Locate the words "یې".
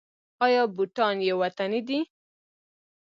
1.27-1.33